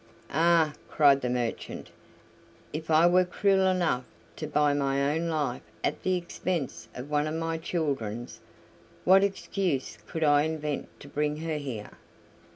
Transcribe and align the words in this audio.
"Ah!" 0.33 0.73
cried 0.89 1.21
the 1.21 1.29
merchant, 1.29 1.91
"if 2.73 2.89
I 2.89 3.05
were 3.05 3.23
cruel 3.23 3.67
enough 3.67 4.03
to 4.37 4.47
buy 4.47 4.73
my 4.73 5.13
own 5.13 5.27
life 5.29 5.61
at 5.83 6.01
the 6.01 6.15
expense 6.15 6.87
of 6.95 7.11
one 7.11 7.27
of 7.27 7.35
my 7.35 7.59
children's, 7.59 8.39
what 9.05 9.23
excuse 9.23 9.99
could 10.07 10.23
I 10.23 10.41
invent 10.41 10.89
to 11.01 11.07
bring 11.07 11.37
her 11.41 11.57
here?" 11.57 11.91